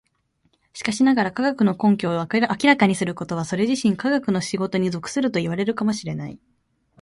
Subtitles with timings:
[0.73, 6.39] しかしながら、科学の根拠を明らかにすることはそれ自身科学の仕事に属するといわれるかも知れない。